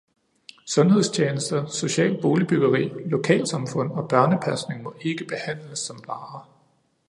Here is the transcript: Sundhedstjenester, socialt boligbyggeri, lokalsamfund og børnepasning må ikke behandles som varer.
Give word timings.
Sundhedstjenester, 0.75 1.67
socialt 1.67 2.21
boligbyggeri, 2.21 2.87
lokalsamfund 3.05 3.91
og 3.91 4.09
børnepasning 4.09 4.83
må 4.83 4.95
ikke 5.01 5.25
behandles 5.25 5.79
som 5.79 6.03
varer. 6.07 6.49